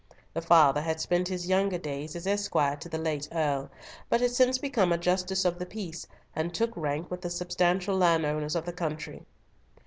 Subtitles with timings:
[0.33, 3.69] The father had spent his younger days as esquire to the late Earl,
[4.09, 7.95] but had since become a justice of the peace, and took rank with the substantial
[7.95, 9.21] landowners of the country.